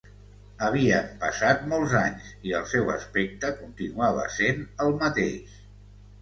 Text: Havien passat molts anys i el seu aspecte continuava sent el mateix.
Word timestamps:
Havien 0.67 1.09
passat 1.23 1.67
molts 1.73 1.93
anys 1.99 2.31
i 2.51 2.55
el 2.61 2.65
seu 2.71 2.89
aspecte 2.95 3.53
continuava 3.61 4.25
sent 4.39 4.65
el 4.87 4.97
mateix. 5.05 5.63